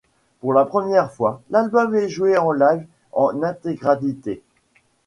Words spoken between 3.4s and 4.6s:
intégralité.